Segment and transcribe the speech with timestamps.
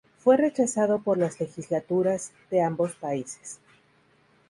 [0.17, 3.59] Fue rechazado por las legislaturas de ambos países.